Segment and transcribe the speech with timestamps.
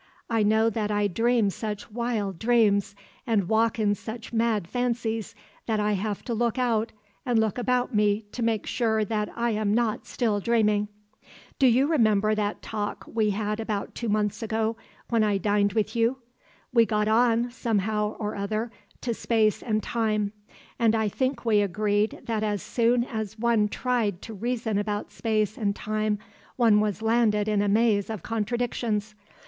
[0.31, 2.95] I know that I dream such wild dreams
[3.27, 5.35] and walk in such mad fancies
[5.67, 6.91] that I have to look out
[7.23, 10.87] and look about me to make sure that I am not still dreaming.
[11.59, 14.75] "Do you remember that talk we had about two months ago
[15.11, 16.17] when I dined with you?
[16.73, 18.71] We got on, somehow or other,
[19.01, 20.33] to space and time,
[20.79, 25.59] and I think we agreed that as soon as one tried to reason about space
[25.59, 26.17] and time
[26.55, 29.13] one was landed in a maze of contradictions.